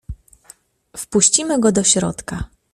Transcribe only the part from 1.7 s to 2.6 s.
do środka."